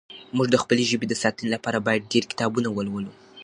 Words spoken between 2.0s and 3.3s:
ډېر کتابونه ولولو.